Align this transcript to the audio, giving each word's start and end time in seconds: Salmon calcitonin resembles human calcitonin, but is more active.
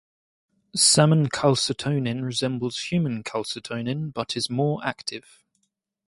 Salmon 0.75 1.27
calcitonin 1.29 2.23
resembles 2.25 2.85
human 2.85 3.21
calcitonin, 3.21 4.11
but 4.11 4.35
is 4.35 4.49
more 4.49 4.83
active. 4.83 5.43